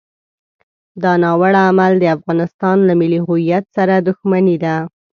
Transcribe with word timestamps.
دا 1.01 1.11
ناوړه 1.23 1.61
عمل 1.69 1.91
د 1.99 2.05
افغانستان 2.17 2.77
له 2.87 2.93
ملي 2.99 3.19
هویت 3.27 3.65
سره 3.75 3.95
دښمني 4.07 4.57
ده. 4.63 4.75